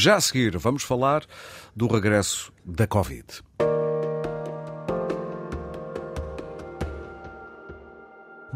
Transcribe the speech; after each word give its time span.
Já 0.00 0.14
a 0.14 0.20
seguir, 0.20 0.56
vamos 0.56 0.84
falar 0.84 1.24
do 1.74 1.88
regresso 1.88 2.52
da 2.64 2.86
Covid. 2.86 3.42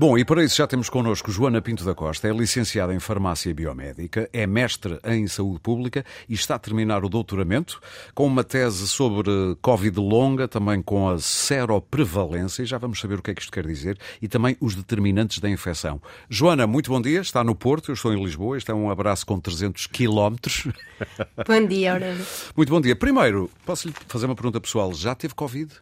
Bom, 0.02 0.18
e 0.18 0.24
para 0.24 0.42
isso 0.42 0.56
já 0.56 0.66
temos 0.66 0.90
connosco 0.90 1.30
Joana 1.30 1.62
Pinto 1.62 1.84
da 1.84 1.94
Costa, 1.94 2.26
é 2.26 2.32
licenciada 2.32 2.92
em 2.92 2.98
Farmácia 2.98 3.54
Biomédica, 3.54 4.28
é 4.32 4.48
mestre 4.48 4.98
em 5.04 5.28
Saúde 5.28 5.60
Pública 5.60 6.04
e 6.28 6.34
está 6.34 6.56
a 6.56 6.58
terminar 6.58 7.04
o 7.04 7.08
doutoramento 7.08 7.80
com 8.12 8.26
uma 8.26 8.42
tese 8.42 8.88
sobre 8.88 9.30
Covid 9.62 10.00
longa, 10.00 10.48
também 10.48 10.82
com 10.82 11.08
a 11.08 11.20
seroprevalência, 11.20 12.64
e 12.64 12.66
já 12.66 12.78
vamos 12.78 12.98
saber 12.98 13.20
o 13.20 13.22
que 13.22 13.30
é 13.30 13.34
que 13.34 13.42
isto 13.42 13.52
quer 13.52 13.64
dizer, 13.64 13.96
e 14.20 14.26
também 14.26 14.56
os 14.60 14.74
determinantes 14.74 15.38
da 15.38 15.48
infecção. 15.48 16.02
Joana, 16.28 16.66
muito 16.66 16.90
bom 16.90 17.00
dia, 17.00 17.20
está 17.20 17.44
no 17.44 17.54
Porto, 17.54 17.92
eu 17.92 17.94
estou 17.94 18.12
em 18.12 18.20
Lisboa, 18.20 18.58
este 18.58 18.72
é 18.72 18.74
um 18.74 18.90
abraço 18.90 19.24
com 19.24 19.38
300 19.38 19.86
quilómetros. 19.86 20.66
Bom 21.46 21.64
dia, 21.64 21.92
Aurélio. 21.92 22.26
Muito 22.56 22.70
bom 22.70 22.80
dia. 22.80 22.96
Primeiro, 22.96 23.48
posso 23.64 23.86
lhe 23.86 23.94
fazer 24.08 24.26
uma 24.26 24.34
pergunta 24.34 24.60
pessoal, 24.60 24.92
já 24.94 25.14
teve 25.14 25.32
Covid? 25.34 25.72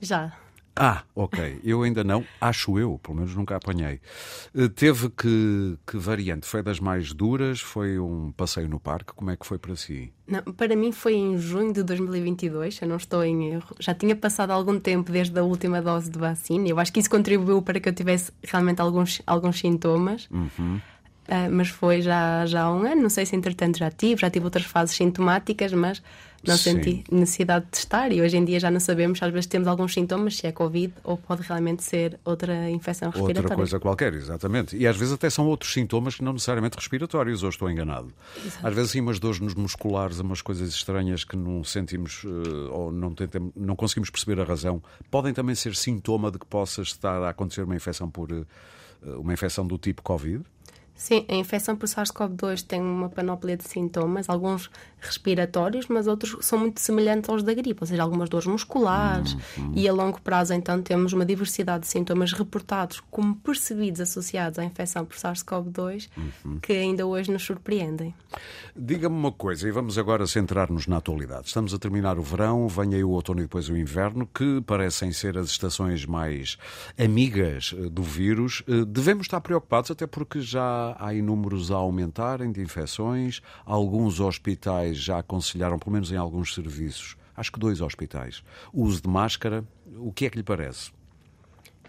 Já. 0.00 0.45
Ah, 0.78 1.02
ok. 1.14 1.58
Eu 1.64 1.82
ainda 1.82 2.04
não, 2.04 2.22
acho 2.38 2.78
eu, 2.78 3.00
pelo 3.02 3.16
menos 3.16 3.34
nunca 3.34 3.56
apanhei. 3.56 3.98
Eh, 4.54 4.68
teve 4.68 5.08
que, 5.08 5.78
que 5.86 5.96
variante? 5.96 6.46
Foi 6.46 6.62
das 6.62 6.78
mais 6.78 7.14
duras? 7.14 7.60
Foi 7.60 7.98
um 7.98 8.30
passeio 8.32 8.68
no 8.68 8.78
parque? 8.78 9.14
Como 9.14 9.30
é 9.30 9.36
que 9.36 9.46
foi 9.46 9.58
para 9.58 9.74
si? 9.74 10.12
Não, 10.28 10.42
para 10.42 10.76
mim 10.76 10.92
foi 10.92 11.14
em 11.14 11.38
junho 11.38 11.72
de 11.72 11.82
2022, 11.82 12.82
eu 12.82 12.88
não 12.88 12.96
estou 12.96 13.24
em 13.24 13.52
erro. 13.52 13.74
Já 13.80 13.94
tinha 13.94 14.14
passado 14.14 14.50
algum 14.50 14.78
tempo 14.78 15.10
desde 15.10 15.38
a 15.38 15.42
última 15.42 15.80
dose 15.80 16.10
de 16.10 16.18
vacina. 16.18 16.68
Eu 16.68 16.78
acho 16.78 16.92
que 16.92 17.00
isso 17.00 17.08
contribuiu 17.08 17.62
para 17.62 17.80
que 17.80 17.88
eu 17.88 17.94
tivesse 17.94 18.30
realmente 18.44 18.80
alguns, 18.82 19.22
alguns 19.26 19.58
sintomas. 19.58 20.28
Uhum. 20.30 20.78
Uh, 21.26 21.50
mas 21.50 21.68
foi 21.68 22.02
já, 22.02 22.44
já 22.44 22.64
há 22.64 22.72
um 22.72 22.82
ano. 22.84 23.02
Não 23.02 23.10
sei 23.10 23.24
se 23.24 23.34
entretanto 23.34 23.78
já 23.78 23.90
tive, 23.90 24.20
já 24.20 24.28
tive 24.28 24.44
outras 24.44 24.66
fases 24.66 24.94
sintomáticas, 24.94 25.72
mas 25.72 26.02
não 26.46 26.56
Sim. 26.56 26.74
senti 26.74 27.04
necessidade 27.10 27.66
de 27.66 27.70
testar. 27.72 28.12
E 28.12 28.20
hoje 28.20 28.36
em 28.36 28.44
dia 28.44 28.58
já 28.58 28.70
não 28.70 28.80
sabemos, 28.80 29.22
às 29.22 29.32
vezes 29.32 29.46
temos 29.46 29.68
alguns 29.68 29.92
sintomas, 29.92 30.36
se 30.36 30.46
é 30.46 30.52
Covid 30.52 30.92
ou 31.04 31.16
pode 31.16 31.42
realmente 31.42 31.82
ser 31.82 32.18
outra 32.24 32.70
infecção 32.70 33.10
respiratória. 33.10 33.42
Outra 33.42 33.56
coisa 33.56 33.80
qualquer, 33.80 34.14
exatamente. 34.14 34.76
E 34.76 34.86
às 34.86 34.96
vezes 34.96 35.14
até 35.14 35.28
são 35.30 35.46
outros 35.46 35.72
sintomas 35.72 36.16
que 36.16 36.24
não 36.24 36.32
necessariamente 36.32 36.76
respiratórios, 36.76 37.42
ou 37.42 37.48
estou 37.48 37.70
enganado. 37.70 38.12
Exato. 38.44 38.66
Às 38.66 38.74
vezes 38.74 38.90
sim, 38.92 39.00
umas 39.00 39.18
dores 39.18 39.40
nos 39.40 39.54
musculares, 39.54 40.18
umas 40.18 40.42
coisas 40.42 40.68
estranhas 40.70 41.24
que 41.24 41.36
não 41.36 41.62
sentimos 41.64 42.24
uh, 42.24 42.70
ou 42.72 42.92
não, 42.92 43.14
tentem, 43.14 43.52
não 43.56 43.76
conseguimos 43.76 44.10
perceber 44.10 44.40
a 44.40 44.44
razão, 44.44 44.82
podem 45.10 45.32
também 45.32 45.54
ser 45.54 45.74
sintoma 45.74 46.30
de 46.30 46.38
que 46.38 46.46
possa 46.46 46.82
estar 46.82 47.22
a 47.22 47.30
acontecer 47.30 47.62
uma 47.62 47.76
infecção 47.76 48.10
por 48.10 48.30
uh, 48.32 48.46
uma 49.02 49.32
infecção 49.32 49.66
do 49.66 49.78
tipo 49.78 50.02
Covid. 50.02 50.44
Sim, 50.96 51.26
a 51.28 51.34
infecção 51.34 51.76
por 51.76 51.86
SARS-CoV-2 51.86 52.62
tem 52.62 52.80
uma 52.80 53.10
panóplia 53.10 53.54
de 53.54 53.68
sintomas, 53.68 54.30
alguns 54.30 54.70
respiratórios, 55.00 55.86
mas 55.88 56.06
outros 56.06 56.36
são 56.44 56.58
muito 56.58 56.80
semelhantes 56.80 57.28
aos 57.28 57.42
da 57.42 57.54
gripe, 57.54 57.82
ou 57.82 57.86
seja, 57.86 58.02
algumas 58.02 58.28
dores 58.28 58.46
musculares. 58.46 59.36
Uhum. 59.56 59.72
E 59.74 59.88
a 59.88 59.92
longo 59.92 60.20
prazo, 60.20 60.54
então, 60.54 60.80
temos 60.82 61.12
uma 61.12 61.24
diversidade 61.24 61.82
de 61.82 61.88
sintomas 61.88 62.32
reportados 62.32 63.02
como 63.10 63.34
percebidos 63.36 64.00
associados 64.00 64.58
à 64.58 64.64
infecção 64.64 65.04
por 65.04 65.16
SARS-CoV-2 65.16 66.08
uhum. 66.16 66.58
que 66.60 66.72
ainda 66.72 67.06
hoje 67.06 67.30
nos 67.30 67.42
surpreendem. 67.42 68.14
Diga-me 68.74 69.16
uma 69.16 69.32
coisa, 69.32 69.66
e 69.66 69.70
vamos 69.70 69.96
agora 69.96 70.26
centrar-nos 70.26 70.86
na 70.86 70.98
atualidade. 70.98 71.46
Estamos 71.46 71.72
a 71.72 71.78
terminar 71.78 72.18
o 72.18 72.22
verão, 72.22 72.68
vem 72.68 72.94
aí 72.94 73.04
o 73.04 73.10
outono 73.10 73.40
e 73.40 73.44
depois 73.44 73.68
o 73.68 73.76
inverno, 73.76 74.26
que 74.26 74.60
parecem 74.62 75.12
ser 75.12 75.38
as 75.38 75.48
estações 75.48 76.04
mais 76.04 76.58
amigas 76.98 77.74
eh, 77.76 77.88
do 77.88 78.02
vírus. 78.02 78.62
Eh, 78.68 78.84
devemos 78.84 79.26
estar 79.26 79.40
preocupados, 79.40 79.90
até 79.90 80.06
porque 80.06 80.40
já 80.40 80.94
há 80.98 81.14
inúmeros 81.14 81.70
a 81.70 81.76
aumentarem 81.76 82.52
de 82.52 82.60
infecções. 82.60 83.40
Alguns 83.64 84.20
hospitais 84.20 84.95
já 84.98 85.18
aconselharam, 85.18 85.78
pelo 85.78 85.92
menos 85.92 86.10
em 86.10 86.16
alguns 86.16 86.54
serviços, 86.54 87.16
acho 87.36 87.52
que 87.52 87.58
dois 87.58 87.80
hospitais, 87.80 88.42
o 88.72 88.82
uso 88.82 89.02
de 89.02 89.08
máscara. 89.08 89.64
O 89.98 90.12
que 90.12 90.26
é 90.26 90.30
que 90.30 90.36
lhe 90.36 90.42
parece? 90.42 90.90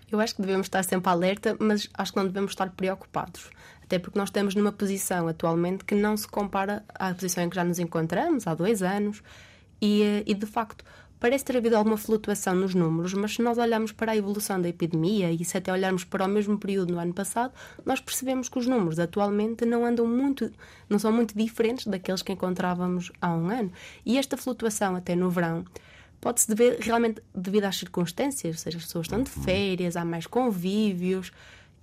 Eu 0.09 0.19
acho 0.21 0.35
que 0.35 0.41
devemos 0.41 0.67
estar 0.67 0.83
sempre 0.83 1.09
alerta, 1.09 1.57
mas 1.59 1.89
acho 1.93 2.13
que 2.13 2.17
não 2.17 2.25
devemos 2.25 2.51
estar 2.51 2.69
preocupados. 2.69 3.49
Até 3.83 3.99
porque 3.99 4.17
nós 4.17 4.29
estamos 4.29 4.55
numa 4.55 4.71
posição 4.71 5.27
atualmente 5.27 5.83
que 5.83 5.95
não 5.95 6.15
se 6.15 6.27
compara 6.27 6.83
à 6.95 7.13
posição 7.13 7.43
em 7.43 7.49
que 7.49 7.55
já 7.55 7.63
nos 7.63 7.79
encontramos 7.79 8.47
há 8.47 8.53
dois 8.53 8.81
anos. 8.81 9.21
E, 9.81 10.01
eh, 10.01 10.23
e 10.25 10.33
de 10.33 10.45
facto, 10.45 10.83
Parece 11.19 11.45
ter 11.45 11.57
havido 11.57 11.75
alguma 11.75 11.97
flutuação 11.97 12.53
nos 12.53 12.75
números, 12.75 13.13
mas 13.15 13.33
se 13.33 13.41
nós 13.41 13.57
olharmos 13.57 13.91
para 13.91 14.11
a 14.11 14.15
evolução 14.15 14.61
da 14.61 14.69
epidemia 14.69 15.31
e 15.31 15.43
se 15.43 15.57
até 15.57 15.71
olharmos 15.71 16.03
para 16.03 16.25
o 16.25 16.27
mesmo 16.27 16.59
período 16.59 16.93
no 16.93 16.99
ano 16.99 17.13
passado, 17.13 17.51
nós 17.83 17.99
percebemos 17.99 18.47
que 18.47 18.59
os 18.59 18.67
números 18.67 18.99
atualmente 18.99 19.65
não 19.65 19.83
andam 19.83 20.05
muito, 20.05 20.51
não 20.87 20.99
são 20.99 21.11
muito 21.11 21.35
diferentes 21.35 21.87
daqueles 21.87 22.21
que 22.21 22.31
encontrávamos 22.31 23.11
há 23.19 23.33
um 23.33 23.49
ano. 23.49 23.71
E 24.05 24.15
esta 24.17 24.37
flutuação 24.37 24.95
até 24.95 25.15
no 25.15 25.27
verão 25.31 25.65
pode-se 26.21 26.47
dever 26.47 26.79
realmente 26.81 27.19
devido 27.33 27.65
às 27.65 27.77
circunstâncias, 27.77 28.55
ou 28.55 28.59
seja, 28.59 28.77
as 28.77 28.85
pessoas 28.85 29.05
estão 29.05 29.23
de 29.23 29.31
férias, 29.31 29.95
há 29.95 30.05
mais 30.05 30.27
convívios 30.27 31.31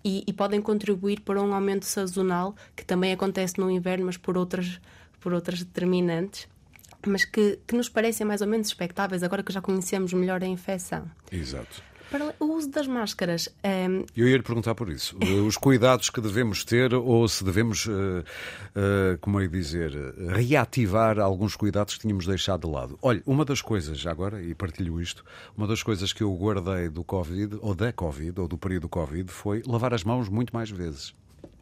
e, 0.05 0.23
e 0.29 0.33
podem 0.33 0.63
contribuir 0.63 1.21
para 1.21 1.43
um 1.43 1.53
aumento 1.53 1.87
sazonal 1.87 2.55
que 2.77 2.85
também 2.85 3.13
acontece 3.13 3.59
no 3.59 3.69
inverno, 3.69 4.07
mas 4.07 4.17
por 4.17 4.39
outras, 4.39 4.81
por 5.19 5.33
outras 5.33 5.59
determinantes 5.59 6.47
mas 7.09 7.25
que, 7.25 7.59
que 7.67 7.77
nos 7.77 7.89
parecem 7.89 8.27
mais 8.27 8.41
ou 8.41 8.47
menos 8.47 8.69
expectáveis 8.69 9.23
agora 9.23 9.43
que 9.43 9.53
já 9.53 9.61
conhecemos 9.61 10.13
melhor 10.13 10.43
a 10.43 10.47
infecção. 10.47 11.11
Exato. 11.31 11.83
Para 12.11 12.35
o 12.39 12.53
uso 12.53 12.71
das 12.71 12.87
máscaras. 12.87 13.49
Um... 13.65 13.69
Ehm, 13.69 14.05
Eu 14.17 14.29
ia 14.29 14.37
lhe 14.37 14.43
perguntar 14.43 14.75
por 14.75 14.89
isso. 14.89 15.17
Os 15.47 15.57
cuidados 15.57 16.11
que 16.11 16.21
devemos 16.21 16.65
ter 16.65 16.95
ou 16.95 17.27
se 17.27 17.43
devemos, 17.43 17.87
uh, 17.87 17.91
uh, 17.91 19.19
como 19.21 19.41
é 19.41 19.49
dizer, 19.49 19.93
reativar 20.33 21.19
alguns 21.19 21.57
cuidados 21.57 21.95
que 21.95 22.03
tínhamos 22.03 22.27
deixado 22.27 22.69
de 22.69 22.73
lado. 22.73 22.99
Olha, 23.03 23.21
uma 23.27 23.45
das 23.45 23.61
coisas, 23.61 23.99
já 23.99 24.13
agora, 24.13 24.41
e 24.41 24.55
partilho 24.55 25.01
isto, 25.01 25.25
uma 25.57 25.67
das 25.67 25.83
coisas 25.83 26.13
que 26.13 26.23
eu 26.23 26.33
guardei 26.35 26.89
do 26.89 27.03
Covid, 27.03 27.59
ou 27.61 27.75
da 27.75 27.93
Covid, 27.93 28.41
ou 28.41 28.47
do 28.47 28.57
período 28.57 28.89
Covid, 28.89 29.31
foi 29.33 29.63
lavar 29.67 29.93
as 29.93 30.05
mãos 30.05 30.29
muito 30.29 30.55
mais 30.55 30.71
vezes. 30.71 31.15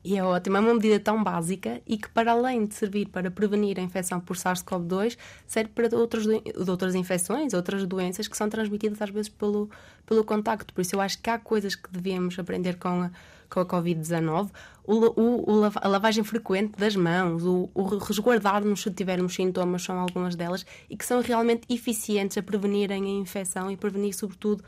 E 0.05 0.17
é 0.17 0.25
ótimo, 0.25 0.57
é 0.57 0.61
uma 0.61 0.75
medida 0.75 0.99
tão 0.99 1.23
básica 1.23 1.81
e 1.87 1.97
que, 1.97 2.09
para 2.09 2.33
além 2.33 2.67
de 2.67 2.75
servir 2.75 3.07
para 3.09 3.31
prevenir 3.31 3.79
a 3.79 3.83
infecção 3.83 4.19
por 4.19 4.37
SARS-CoV-2, 4.37 5.17
serve 5.47 5.71
para 5.73 5.97
outras, 5.97 6.27
outras 6.69 6.95
infecções, 6.97 7.55
outras 7.55 7.87
doenças 7.87 8.27
que 8.27 8.37
são 8.37 8.49
transmitidas 8.49 9.01
às 9.01 9.11
vezes 9.11 9.29
pelo, 9.29 9.71
pelo 10.05 10.25
contacto. 10.25 10.75
Por 10.75 10.81
isso, 10.81 10.97
eu 10.97 11.01
acho 11.01 11.23
que 11.23 11.31
há 11.31 11.39
coisas 11.39 11.77
que 11.77 11.89
devemos 11.89 12.37
aprender 12.37 12.79
com 12.79 13.03
a, 13.03 13.11
com 13.49 13.61
a 13.61 13.67
Covid-19. 13.67 14.51
O, 14.85 15.21
o, 15.21 15.71
a 15.77 15.87
lavagem 15.87 16.25
frequente 16.25 16.77
das 16.77 16.97
mãos, 16.97 17.45
o, 17.45 17.71
o 17.73 17.83
resguardar-nos 17.99 18.83
se 18.83 18.91
tivermos 18.91 19.35
sintomas, 19.35 19.83
são 19.83 20.01
algumas 20.01 20.35
delas 20.35 20.67
e 20.91 20.97
que 20.97 21.07
são 21.07 21.21
realmente 21.21 21.62
eficientes 21.73 22.37
a 22.37 22.43
prevenirem 22.43 23.05
a 23.05 23.21
infecção 23.21 23.71
e 23.71 23.77
prevenir, 23.77 24.15
sobretudo, 24.15 24.65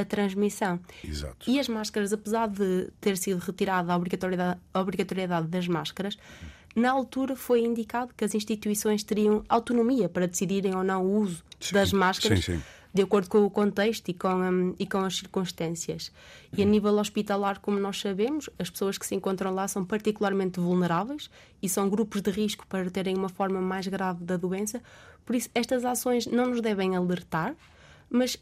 a 0.00 0.04
transmissão. 0.04 0.80
Exato. 1.02 1.50
E 1.50 1.60
as 1.60 1.68
máscaras, 1.68 2.12
apesar 2.12 2.48
de 2.48 2.90
ter 3.00 3.16
sido 3.16 3.38
retirada 3.38 3.92
a 3.92 3.96
obrigatoriedade, 3.96 4.60
a 4.72 4.80
obrigatoriedade 4.80 5.46
das 5.46 5.68
máscaras, 5.68 6.18
na 6.74 6.90
altura 6.90 7.36
foi 7.36 7.60
indicado 7.60 8.12
que 8.16 8.24
as 8.24 8.34
instituições 8.34 9.04
teriam 9.04 9.44
autonomia 9.48 10.08
para 10.08 10.26
decidirem 10.26 10.74
ou 10.74 10.82
não 10.82 11.04
o 11.04 11.20
uso 11.20 11.44
sim, 11.60 11.72
das 11.72 11.92
máscaras. 11.92 12.44
Sim, 12.44 12.54
sim. 12.54 12.62
De 12.92 13.02
acordo 13.02 13.28
com 13.28 13.44
o 13.44 13.50
contexto 13.50 14.08
e 14.08 14.14
com, 14.14 14.28
um, 14.28 14.74
e 14.78 14.86
com 14.86 14.98
as 14.98 15.16
circunstâncias. 15.16 16.12
E 16.56 16.62
a 16.62 16.64
nível 16.64 16.96
hospitalar, 16.96 17.58
como 17.58 17.78
nós 17.80 18.00
sabemos, 18.00 18.48
as 18.56 18.70
pessoas 18.70 18.96
que 18.96 19.04
se 19.04 19.16
encontram 19.16 19.52
lá 19.52 19.66
são 19.66 19.84
particularmente 19.84 20.60
vulneráveis 20.60 21.28
e 21.60 21.68
são 21.68 21.88
grupos 21.88 22.22
de 22.22 22.30
risco 22.30 22.64
para 22.68 22.88
terem 22.90 23.16
uma 23.16 23.28
forma 23.28 23.60
mais 23.60 23.88
grave 23.88 24.22
da 24.22 24.36
doença. 24.36 24.80
Por 25.24 25.34
isso, 25.34 25.50
estas 25.56 25.84
ações 25.84 26.26
não 26.26 26.46
nos 26.46 26.60
devem 26.60 26.94
alertar, 26.94 27.56
mas 28.08 28.38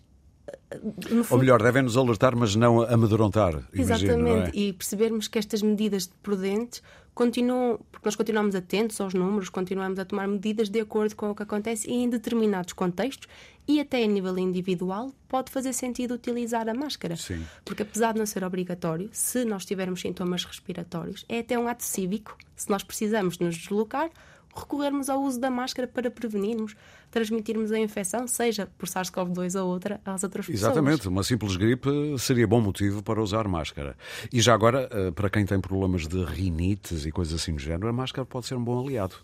Fundo... 1.02 1.26
Ou 1.30 1.38
melhor, 1.38 1.62
devem-nos 1.62 1.96
alertar, 1.96 2.34
mas 2.34 2.56
não 2.56 2.82
amedrontar. 2.82 3.62
Exatamente, 3.72 4.12
imagino, 4.12 4.46
é? 4.46 4.50
e 4.52 4.72
percebermos 4.72 5.28
que 5.28 5.38
estas 5.38 5.62
medidas 5.62 6.10
prudentes 6.22 6.82
continuam, 7.14 7.78
porque 7.90 8.06
nós 8.06 8.16
continuamos 8.16 8.54
atentos 8.54 9.00
aos 9.00 9.14
números, 9.14 9.48
continuamos 9.48 9.98
a 9.98 10.04
tomar 10.04 10.26
medidas 10.26 10.68
de 10.68 10.80
acordo 10.80 11.14
com 11.14 11.30
o 11.30 11.34
que 11.34 11.42
acontece 11.42 11.90
e 11.90 11.94
em 11.94 12.08
determinados 12.08 12.72
contextos 12.72 13.28
e 13.68 13.80
até 13.80 14.02
a 14.02 14.06
nível 14.06 14.38
individual 14.38 15.12
pode 15.28 15.50
fazer 15.50 15.72
sentido 15.72 16.14
utilizar 16.14 16.68
a 16.68 16.74
máscara. 16.74 17.16
Sim. 17.16 17.44
Porque 17.64 17.82
apesar 17.82 18.12
de 18.12 18.18
não 18.18 18.26
ser 18.26 18.42
obrigatório, 18.42 19.10
se 19.12 19.44
nós 19.44 19.64
tivermos 19.64 20.00
sintomas 20.00 20.44
respiratórios, 20.44 21.24
é 21.28 21.40
até 21.40 21.58
um 21.58 21.68
ato 21.68 21.84
cívico, 21.84 22.36
se 22.56 22.70
nós 22.70 22.82
precisamos 22.82 23.38
nos 23.38 23.56
deslocar, 23.56 24.10
recorrermos 24.54 25.08
ao 25.08 25.22
uso 25.22 25.38
da 25.38 25.50
máscara 25.50 25.88
para 25.88 26.10
prevenirmos 26.10 26.74
transmitirmos 27.12 27.70
a 27.70 27.78
infecção, 27.78 28.26
seja 28.26 28.66
por 28.78 28.88
SARS-CoV-2 28.88 29.60
ou 29.60 29.68
outra, 29.68 30.00
às 30.04 30.24
outras 30.24 30.46
pessoas. 30.46 30.62
Exatamente, 30.62 31.06
uma 31.06 31.22
simples 31.22 31.56
gripe 31.56 31.88
seria 32.18 32.46
bom 32.46 32.60
motivo 32.60 33.02
para 33.02 33.22
usar 33.22 33.46
máscara. 33.46 33.94
E 34.32 34.40
já 34.40 34.54
agora, 34.54 34.88
eh, 34.90 35.10
para 35.10 35.28
quem 35.28 35.44
tem 35.44 35.60
problemas 35.60 36.08
de 36.08 36.24
rinites 36.24 37.04
e 37.04 37.12
coisas 37.12 37.34
assim 37.40 37.52
do 37.52 37.60
género, 37.60 37.86
a 37.86 37.92
máscara 37.92 38.24
pode 38.24 38.46
ser 38.46 38.54
um 38.54 38.64
bom 38.64 38.82
aliado. 38.82 39.14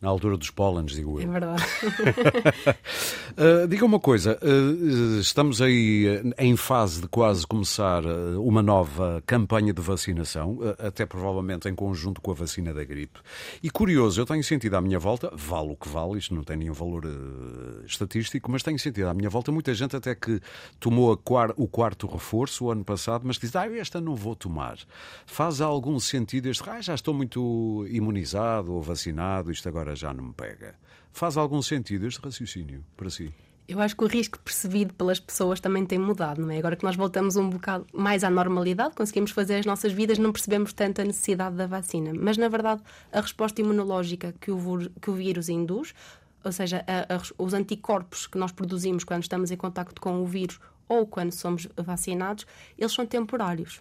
Na 0.00 0.08
altura 0.08 0.38
dos 0.38 0.50
pólenes, 0.50 0.92
digo 0.92 1.20
eu. 1.20 1.28
É 1.28 1.30
verdade. 1.30 1.62
uh, 3.36 3.68
diga 3.68 3.84
uma 3.84 4.00
coisa, 4.00 4.38
uh, 4.42 5.20
estamos 5.20 5.60
aí 5.60 6.22
em 6.38 6.56
fase 6.56 7.02
de 7.02 7.08
quase 7.08 7.46
começar 7.46 8.02
uma 8.38 8.62
nova 8.62 9.22
campanha 9.26 9.74
de 9.74 9.82
vacinação, 9.82 10.58
até 10.78 11.04
provavelmente 11.04 11.68
em 11.68 11.74
conjunto 11.74 12.22
com 12.22 12.30
a 12.30 12.34
vacina 12.34 12.72
da 12.72 12.84
gripe. 12.84 13.20
E 13.62 13.68
curioso, 13.70 14.18
eu 14.18 14.24
tenho 14.24 14.42
sentido 14.42 14.76
à 14.76 14.80
minha 14.80 14.98
volta, 14.98 15.30
vale 15.34 15.72
o 15.72 15.76
que 15.76 15.88
vale, 15.88 16.18
isto 16.18 16.34
não 16.34 16.42
tem 16.42 16.56
nenhum 16.56 16.72
valor 16.72 17.04
estatístico, 17.84 18.50
mas 18.50 18.62
tenho 18.62 18.78
sentido 18.78 19.08
à 19.08 19.14
minha 19.14 19.30
volta 19.30 19.52
muita 19.52 19.74
gente 19.74 19.96
até 19.96 20.14
que 20.14 20.40
tomou 20.78 21.16
quar 21.16 21.52
o 21.56 21.66
quarto 21.66 22.06
reforço 22.06 22.66
o 22.66 22.70
ano 22.70 22.84
passado, 22.84 23.22
mas 23.24 23.38
que 23.38 23.46
diz, 23.46 23.56
ah, 23.56 23.66
esta 23.76 24.00
não 24.00 24.14
vou 24.14 24.34
tomar. 24.34 24.78
Faz 25.26 25.60
algum 25.60 25.98
sentido 25.98 26.48
este, 26.48 26.68
ah, 26.68 26.80
já 26.80 26.94
estou 26.94 27.14
muito 27.14 27.86
imunizado 27.88 28.72
ou 28.72 28.82
vacinado, 28.82 29.50
isto 29.50 29.68
agora 29.68 29.94
já 29.94 30.12
não 30.12 30.24
me 30.24 30.32
pega. 30.32 30.74
Faz 31.12 31.36
algum 31.36 31.62
sentido 31.62 32.06
este 32.06 32.20
raciocínio 32.20 32.84
para 32.96 33.08
si? 33.10 33.32
Eu 33.66 33.80
acho 33.80 33.96
que 33.96 34.04
o 34.04 34.06
risco 34.06 34.38
percebido 34.40 34.92
pelas 34.92 35.18
pessoas 35.18 35.58
também 35.58 35.86
tem 35.86 35.98
mudado, 35.98 36.42
não 36.42 36.50
é? 36.50 36.58
Agora 36.58 36.76
que 36.76 36.84
nós 36.84 36.96
voltamos 36.96 37.36
um 37.36 37.48
bocado 37.48 37.86
mais 37.94 38.22
à 38.22 38.28
normalidade, 38.28 38.94
conseguimos 38.94 39.30
fazer 39.30 39.56
as 39.56 39.64
nossas 39.64 39.90
vidas, 39.90 40.18
não 40.18 40.32
percebemos 40.32 40.74
tanto 40.74 41.00
a 41.00 41.04
necessidade 41.04 41.56
da 41.56 41.66
vacina. 41.66 42.12
Mas, 42.14 42.36
na 42.36 42.48
verdade, 42.48 42.82
a 43.10 43.22
resposta 43.22 43.62
imunológica 43.62 44.34
que 44.38 44.50
o, 44.50 44.90
que 45.00 45.08
o 45.08 45.14
vírus 45.14 45.48
induz, 45.48 45.94
ou 46.44 46.52
seja, 46.52 46.84
a, 46.86 47.14
a, 47.14 47.22
os 47.38 47.54
anticorpos 47.54 48.26
que 48.26 48.38
nós 48.38 48.52
produzimos 48.52 49.04
quando 49.04 49.22
estamos 49.22 49.50
em 49.50 49.56
contacto 49.56 50.00
com 50.00 50.22
o 50.22 50.26
vírus 50.26 50.60
ou 50.88 51.06
quando 51.06 51.32
somos 51.32 51.66
vacinados, 51.76 52.46
eles 52.78 52.92
são 52.92 53.06
temporários. 53.06 53.80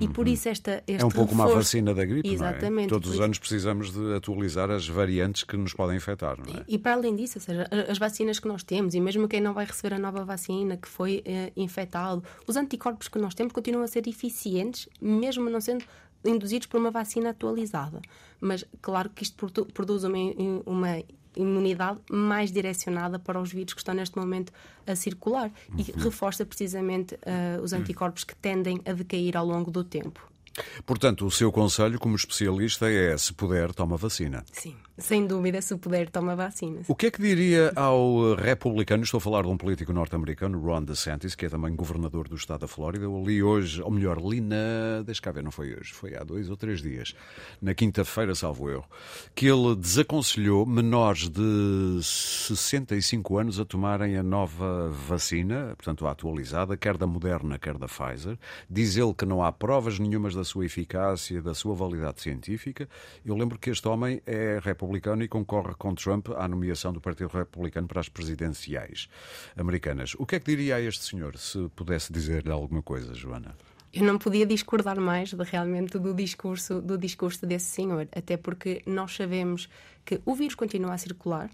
E 0.00 0.08
por 0.08 0.26
uhum. 0.26 0.32
isso 0.32 0.48
esta, 0.48 0.82
É 0.86 0.96
um 1.04 1.10
pouco 1.10 1.32
reforço... 1.32 1.34
uma 1.34 1.48
vacina 1.48 1.94
da 1.94 2.04
gripe, 2.04 2.26
Exatamente, 2.26 2.72
não 2.72 2.96
é? 2.96 3.00
Todos 3.00 3.10
os 3.10 3.20
anos 3.20 3.38
precisamos 3.38 3.92
de 3.92 4.14
atualizar 4.14 4.70
as 4.70 4.88
variantes 4.88 5.44
que 5.44 5.54
nos 5.54 5.74
podem 5.74 5.96
infectar, 5.96 6.38
não 6.38 6.60
é? 6.60 6.64
E, 6.66 6.76
e, 6.76 6.78
para 6.78 6.94
além 6.94 7.14
disso, 7.14 7.38
ou 7.38 7.42
seja, 7.42 7.68
as 7.88 7.98
vacinas 7.98 8.38
que 8.38 8.48
nós 8.48 8.62
temos, 8.62 8.94
e 8.94 9.00
mesmo 9.00 9.28
quem 9.28 9.40
não 9.40 9.52
vai 9.52 9.66
receber 9.66 9.94
a 9.94 9.98
nova 9.98 10.24
vacina, 10.24 10.78
que 10.78 10.88
foi 10.88 11.22
eh, 11.26 11.52
infectado, 11.54 12.24
os 12.46 12.56
anticorpos 12.56 13.08
que 13.08 13.18
nós 13.18 13.34
temos 13.34 13.52
continuam 13.52 13.84
a 13.84 13.86
ser 13.86 14.08
eficientes, 14.08 14.88
mesmo 14.98 15.50
não 15.50 15.60
sendo 15.60 15.84
induzidos 16.24 16.66
por 16.66 16.80
uma 16.80 16.90
vacina 16.90 17.30
atualizada. 17.30 18.00
Mas 18.40 18.64
claro 18.80 19.10
que 19.10 19.22
isto 19.22 19.46
produz 19.74 20.04
uma, 20.04 20.18
uma 20.64 21.02
imunidade 21.36 21.98
mais 22.10 22.50
direcionada 22.50 23.18
para 23.18 23.40
os 23.40 23.52
vírus 23.52 23.72
que 23.72 23.80
estão 23.80 23.94
neste 23.94 24.16
momento 24.16 24.52
a 24.86 24.94
circular 24.94 25.50
uhum. 25.70 25.78
e 25.78 25.82
reforça 26.02 26.44
precisamente 26.44 27.14
uh, 27.14 27.62
os 27.62 27.72
anticorpos 27.72 28.24
que 28.24 28.34
tendem 28.36 28.80
a 28.84 28.92
decair 28.92 29.36
ao 29.36 29.46
longo 29.46 29.70
do 29.70 29.84
tempo. 29.84 30.32
Portanto, 30.84 31.24
o 31.26 31.30
seu 31.30 31.50
conselho 31.50 31.98
como 31.98 32.14
especialista 32.14 32.90
é, 32.90 33.16
se 33.16 33.32
puder, 33.32 33.72
toma 33.72 33.96
vacina. 33.96 34.44
Sim, 34.52 34.76
sem 35.02 35.26
dúvida, 35.26 35.60
se 35.60 35.76
puder, 35.76 36.08
toma 36.08 36.36
vacina. 36.36 36.80
O 36.86 36.94
que 36.94 37.06
é 37.06 37.10
que 37.10 37.20
diria 37.20 37.72
ao 37.74 38.34
republicano, 38.34 39.02
estou 39.02 39.18
a 39.18 39.20
falar 39.20 39.42
de 39.42 39.48
um 39.48 39.56
político 39.56 39.92
norte-americano, 39.92 40.60
Ron 40.60 40.84
DeSantis, 40.84 41.34
que 41.34 41.46
é 41.46 41.48
também 41.48 41.74
governador 41.74 42.28
do 42.28 42.36
estado 42.36 42.60
da 42.60 42.68
Flórida. 42.68 43.04
Eu 43.04 43.22
li 43.22 43.42
hoje, 43.42 43.82
ou 43.82 43.90
melhor, 43.90 44.18
li 44.18 44.40
na. 44.40 45.02
Deixa 45.04 45.20
cá 45.20 45.32
ver, 45.32 45.42
não 45.42 45.50
foi 45.50 45.74
hoje, 45.74 45.92
foi 45.92 46.14
há 46.14 46.22
dois 46.22 46.48
ou 46.48 46.56
três 46.56 46.80
dias, 46.80 47.14
na 47.60 47.74
quinta-feira, 47.74 48.34
salvo 48.34 48.70
erro, 48.70 48.84
que 49.34 49.46
ele 49.46 49.74
desaconselhou 49.74 50.64
menores 50.64 51.28
de 51.28 51.98
65 52.02 53.38
anos 53.38 53.58
a 53.58 53.64
tomarem 53.64 54.16
a 54.16 54.22
nova 54.22 54.88
vacina, 54.88 55.74
portanto, 55.76 56.06
a 56.06 56.12
atualizada, 56.12 56.76
quer 56.76 56.96
da 56.96 57.06
Moderna, 57.06 57.58
quer 57.58 57.76
da 57.76 57.86
Pfizer. 57.86 58.38
Diz 58.70 58.96
ele 58.96 59.12
que 59.14 59.26
não 59.26 59.42
há 59.42 59.50
provas 59.50 59.98
nenhumas 59.98 60.34
da 60.34 60.44
sua 60.44 60.64
eficácia, 60.64 61.42
da 61.42 61.54
sua 61.54 61.74
validade 61.74 62.20
científica. 62.20 62.88
Eu 63.24 63.36
lembro 63.36 63.58
que 63.58 63.70
este 63.70 63.88
homem 63.88 64.22
é 64.24 64.60
republicano 64.62 64.91
e 64.96 65.28
concorre 65.28 65.74
com 65.74 65.94
Trump 65.94 66.28
à 66.36 66.46
nomeação 66.48 66.92
do 66.92 67.00
Partido 67.00 67.28
Republicano 67.28 67.86
para 67.86 68.00
as 68.00 68.08
presidenciais 68.08 69.08
americanas. 69.56 70.14
O 70.18 70.26
que 70.26 70.36
é 70.36 70.40
que 70.40 70.46
diria 70.46 70.76
a 70.76 70.80
este 70.80 71.04
senhor, 71.04 71.36
se 71.38 71.68
pudesse 71.76 72.12
dizer-lhe 72.12 72.50
alguma 72.50 72.82
coisa, 72.82 73.14
Joana? 73.14 73.54
Eu 73.92 74.04
não 74.04 74.18
podia 74.18 74.46
discordar 74.46 74.98
mais 74.98 75.34
de, 75.34 75.44
realmente 75.44 75.98
do 75.98 76.14
discurso, 76.14 76.80
do 76.80 76.96
discurso 76.96 77.46
desse 77.46 77.66
senhor, 77.66 78.08
até 78.16 78.38
porque 78.38 78.82
nós 78.86 79.14
sabemos 79.14 79.68
que 80.04 80.20
o 80.24 80.34
vírus 80.34 80.54
continua 80.54 80.94
a 80.94 80.98
circular 80.98 81.50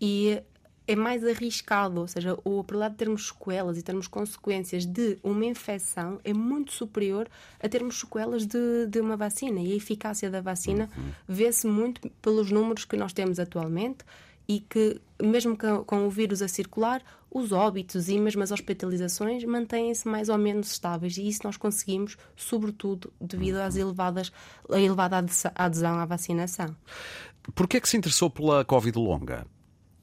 e 0.00 0.40
é 0.86 0.94
mais 0.94 1.24
arriscado, 1.24 2.00
ou 2.00 2.08
seja, 2.08 2.34
o 2.44 2.62
probabilidade 2.62 2.92
de 2.92 2.98
termos 2.98 3.26
sequelas 3.28 3.78
e 3.78 3.82
termos 3.82 4.06
consequências 4.06 4.86
de 4.86 5.18
uma 5.22 5.44
infecção 5.44 6.20
é 6.24 6.32
muito 6.32 6.72
superior 6.72 7.28
a 7.60 7.68
termos 7.68 7.98
sequelas 8.00 8.46
de, 8.46 8.86
de 8.86 9.00
uma 9.00 9.16
vacina. 9.16 9.60
E 9.60 9.72
a 9.72 9.76
eficácia 9.76 10.30
da 10.30 10.40
vacina 10.40 10.88
uhum. 10.96 11.10
vê-se 11.26 11.66
muito 11.66 12.08
pelos 12.22 12.50
números 12.50 12.84
que 12.84 12.96
nós 12.96 13.12
temos 13.12 13.40
atualmente 13.40 14.04
e 14.48 14.60
que, 14.60 15.00
mesmo 15.20 15.56
com, 15.56 15.82
com 15.84 16.06
o 16.06 16.10
vírus 16.10 16.40
a 16.40 16.48
circular, 16.48 17.02
os 17.30 17.52
óbitos 17.52 18.08
e 18.08 18.18
mesmo 18.18 18.42
as 18.42 18.52
hospitalizações 18.52 19.44
mantêm-se 19.44 20.06
mais 20.08 20.28
ou 20.28 20.38
menos 20.38 20.70
estáveis 20.70 21.16
e 21.16 21.28
isso 21.28 21.40
nós 21.44 21.56
conseguimos, 21.56 22.16
sobretudo 22.36 23.12
devido 23.20 23.56
às 23.56 23.76
elevadas, 23.76 24.32
à 24.70 24.80
elevada 24.80 25.24
adesão 25.54 25.98
à 25.98 26.04
vacinação. 26.06 26.74
Por 27.54 27.68
que 27.68 27.76
é 27.76 27.80
que 27.80 27.88
se 27.88 27.96
interessou 27.96 28.30
pela 28.30 28.64
Covid 28.64 28.96
longa? 28.98 29.46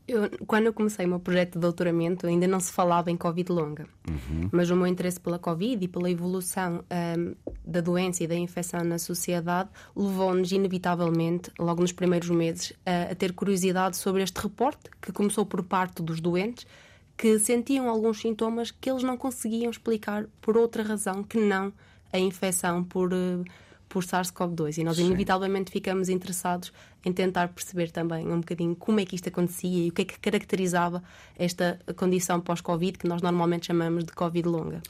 Eu, 0.05 0.29
quando 0.45 0.65
eu 0.65 0.73
comecei 0.73 1.05
o 1.05 1.09
meu 1.09 1.19
projeto 1.19 1.53
de 1.53 1.59
doutoramento, 1.59 2.27
ainda 2.27 2.45
não 2.45 2.59
se 2.59 2.71
falava 2.71 3.09
em 3.09 3.15
Covid 3.15 3.51
longa. 3.51 3.88
Uhum. 4.09 4.50
Mas 4.51 4.69
o 4.69 4.75
meu 4.75 4.85
interesse 4.85 5.19
pela 5.19 5.39
Covid 5.39 5.83
e 5.83 5.88
pela 5.88 6.11
evolução 6.11 6.83
um, 7.17 7.35
da 7.65 7.79
doença 7.79 8.23
e 8.23 8.27
da 8.27 8.35
infecção 8.35 8.83
na 8.83 9.00
sociedade 9.00 9.69
levou-nos, 9.95 10.51
inevitavelmente, 10.51 11.51
logo 11.57 11.81
nos 11.81 11.94
primeiros 11.94 12.29
meses, 12.29 12.73
a, 12.85 13.11
a 13.11 13.15
ter 13.15 13.31
curiosidade 13.31 13.95
sobre 13.95 14.23
este 14.23 14.41
reporte, 14.41 14.89
que 15.01 15.13
começou 15.13 15.45
por 15.45 15.63
parte 15.63 16.03
dos 16.03 16.19
doentes, 16.19 16.67
que 17.15 17.39
sentiam 17.39 17.88
alguns 17.88 18.19
sintomas 18.19 18.71
que 18.71 18.89
eles 18.89 19.03
não 19.03 19.15
conseguiam 19.15 19.71
explicar 19.71 20.25
por 20.41 20.57
outra 20.57 20.83
razão 20.83 21.23
que 21.23 21.39
não 21.39 21.71
a 22.11 22.19
infecção 22.19 22.83
por. 22.83 23.13
Uh, 23.13 23.44
por 23.93 24.03
SARS-CoV-2 24.03 24.79
e 24.79 24.83
nós 24.83 24.97
Sim. 24.97 25.05
inevitavelmente 25.05 25.71
ficamos 25.71 26.09
interessados 26.09 26.73
em 27.05 27.13
tentar 27.13 27.49
perceber 27.49 27.91
também 27.91 28.27
um 28.27 28.39
bocadinho 28.39 28.75
como 28.75 28.99
é 28.99 29.05
que 29.05 29.13
isto 29.15 29.29
acontecia 29.29 29.85
e 29.85 29.89
o 29.89 29.93
que 29.93 30.01
é 30.01 30.05
que 30.05 30.19
caracterizava 30.19 31.03
esta 31.37 31.79
condição 31.95 32.41
pós-Covid 32.41 32.97
que 32.97 33.07
nós 33.07 33.21
normalmente 33.21 33.67
chamamos 33.67 34.03
de 34.03 34.11
Covid 34.11 34.47
longa. 34.47 34.81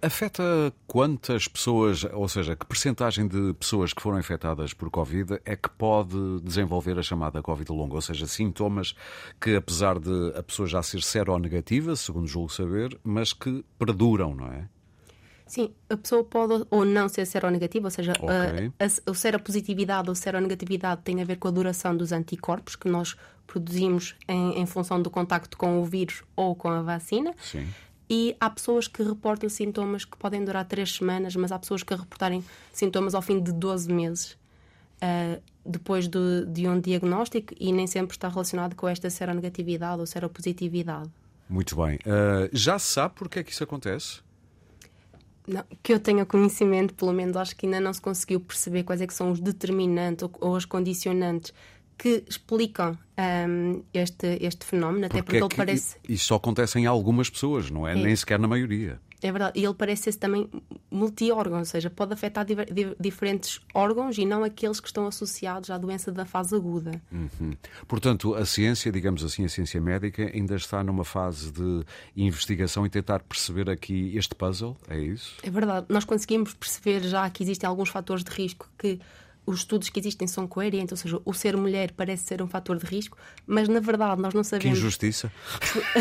Afeta 0.00 0.72
quantas 0.86 1.48
pessoas, 1.48 2.04
ou 2.04 2.28
seja, 2.28 2.54
que 2.54 2.64
percentagem 2.64 3.26
de 3.26 3.52
pessoas 3.54 3.92
que 3.92 4.00
foram 4.00 4.20
infectadas 4.20 4.72
por 4.72 4.88
Covid 4.90 5.40
é 5.44 5.56
que 5.56 5.68
pode 5.70 6.40
desenvolver 6.44 6.96
a 6.96 7.02
chamada 7.02 7.42
Covid 7.42 7.72
longa, 7.72 7.96
ou 7.96 8.00
seja, 8.00 8.28
sintomas 8.28 8.94
que 9.40 9.56
apesar 9.56 9.98
de 9.98 10.32
a 10.36 10.42
pessoa 10.44 10.68
já 10.68 10.80
ser 10.84 11.02
seronegativa, 11.02 11.96
segundo 11.96 12.28
julgo 12.28 12.52
saber, 12.52 12.96
mas 13.02 13.32
que 13.32 13.64
perduram, 13.76 14.36
não 14.36 14.46
é? 14.46 14.68
Sim, 15.46 15.72
a 15.90 15.96
pessoa 15.96 16.24
pode 16.24 16.64
ou 16.70 16.84
não 16.84 17.08
ser 17.08 17.26
seronegativa, 17.26 17.86
ou 17.86 17.90
seja, 17.90 18.12
okay. 18.12 18.72
a, 18.78 18.84
a, 18.84 19.10
a 19.10 19.14
seropositividade 19.14 20.08
ou 20.08 20.14
seronegatividade 20.14 21.02
tem 21.02 21.20
a 21.20 21.24
ver 21.24 21.36
com 21.36 21.48
a 21.48 21.50
duração 21.50 21.96
dos 21.96 22.12
anticorpos 22.12 22.76
que 22.76 22.88
nós 22.88 23.16
produzimos 23.46 24.14
em, 24.26 24.60
em 24.60 24.66
função 24.66 25.00
do 25.00 25.10
contacto 25.10 25.56
com 25.58 25.80
o 25.80 25.84
vírus 25.84 26.22
ou 26.34 26.54
com 26.54 26.68
a 26.68 26.80
vacina. 26.82 27.34
Sim. 27.38 27.68
E 28.08 28.36
há 28.40 28.50
pessoas 28.50 28.88
que 28.88 29.02
reportam 29.02 29.48
sintomas 29.48 30.04
que 30.04 30.16
podem 30.16 30.44
durar 30.44 30.64
três 30.64 30.92
semanas, 30.92 31.34
mas 31.36 31.50
há 31.52 31.58
pessoas 31.58 31.82
que 31.82 31.94
reportarem 31.94 32.44
sintomas 32.72 33.14
ao 33.14 33.22
fim 33.22 33.40
de 33.40 33.52
12 33.52 33.92
meses. 33.92 34.32
Uh, 35.02 35.40
depois 35.64 36.08
de, 36.08 36.44
de, 36.46 36.68
um 36.68 36.80
diagnóstico 36.80 37.54
e 37.58 37.72
nem 37.72 37.86
sempre 37.86 38.14
está 38.14 38.28
relacionado 38.28 38.74
com 38.74 38.88
esta 38.88 39.08
seronegatividade 39.10 40.00
ou 40.00 40.06
seropositividade. 40.06 41.10
Muito 41.48 41.76
bem. 41.76 41.96
Uh, 41.96 42.48
já 42.52 42.78
se 42.78 42.92
sabe 42.92 43.14
porque 43.16 43.38
é 43.38 43.42
que 43.42 43.52
isso 43.52 43.64
acontece? 43.64 44.20
Não, 45.46 45.64
que 45.82 45.92
eu 45.92 45.98
tenha 45.98 46.24
conhecimento, 46.24 46.94
pelo 46.94 47.12
menos 47.12 47.36
acho 47.36 47.56
que 47.56 47.66
ainda 47.66 47.80
não 47.80 47.92
se 47.92 48.00
conseguiu 48.00 48.40
perceber 48.40 48.84
quais 48.84 49.00
é 49.00 49.06
que 49.06 49.14
são 49.14 49.32
os 49.32 49.40
determinantes 49.40 50.22
ou, 50.22 50.32
ou 50.40 50.56
os 50.56 50.64
condicionantes 50.64 51.52
que 51.98 52.24
explicam 52.28 52.98
um, 53.48 53.82
este, 53.92 54.38
este 54.40 54.64
fenómeno, 54.64 55.06
até 55.06 55.22
porque, 55.22 55.38
porque 55.38 55.54
é 55.54 55.56
ele 55.56 55.56
parece. 55.56 55.96
Isso 56.08 56.26
só 56.26 56.36
acontece 56.36 56.78
em 56.78 56.86
algumas 56.86 57.30
pessoas, 57.30 57.70
não 57.70 57.86
é? 57.86 57.92
é? 57.92 57.94
Nem 57.94 58.16
sequer 58.16 58.38
na 58.38 58.48
maioria. 58.48 59.00
É 59.22 59.30
verdade. 59.30 59.58
E 59.58 59.64
ele 59.64 59.74
parece 59.74 60.12
ser 60.12 60.18
também 60.18 60.50
multi-órgão, 60.90 61.60
ou 61.60 61.64
seja, 61.64 61.88
pode 61.88 62.12
afetar 62.12 62.44
di 62.44 62.56
diferentes 62.98 63.60
órgãos 63.72 64.18
e 64.18 64.26
não 64.26 64.42
aqueles 64.42 64.80
que 64.80 64.88
estão 64.88 65.06
associados 65.06 65.70
à 65.70 65.78
doença 65.78 66.10
da 66.10 66.24
fase 66.24 66.54
aguda. 66.56 67.00
Uhum. 67.10 67.52
Portanto, 67.86 68.34
a 68.34 68.44
ciência, 68.44 68.90
digamos 68.90 69.24
assim, 69.24 69.44
a 69.44 69.48
ciência 69.48 69.80
médica, 69.80 70.30
ainda 70.34 70.56
está 70.56 70.82
numa 70.82 71.04
fase 71.04 71.52
de 71.52 71.84
investigação 72.16 72.84
e 72.84 72.90
tentar 72.90 73.20
perceber 73.20 73.70
aqui 73.70 74.16
este 74.16 74.34
puzzle, 74.34 74.76
é 74.88 74.98
isso? 74.98 75.36
É 75.42 75.50
verdade. 75.50 75.86
Nós 75.88 76.04
conseguimos 76.04 76.52
perceber 76.54 77.00
já 77.02 77.28
que 77.30 77.42
existem 77.42 77.68
alguns 77.68 77.88
fatores 77.88 78.24
de 78.24 78.30
risco 78.30 78.68
que 78.76 78.98
os 79.44 79.60
estudos 79.60 79.88
que 79.88 79.98
existem 79.98 80.26
são 80.28 80.46
coerentes, 80.46 80.92
ou 80.92 80.96
seja, 80.96 81.20
o 81.24 81.32
ser 81.32 81.56
mulher 81.56 81.92
parece 81.92 82.24
ser 82.24 82.42
um 82.42 82.46
fator 82.46 82.78
de 82.78 82.86
risco, 82.86 83.16
mas 83.46 83.68
na 83.68 83.80
verdade 83.80 84.20
nós 84.20 84.34
não 84.34 84.44
sabemos. 84.44 84.78
Que 84.78 84.78
injustiça! 84.78 85.32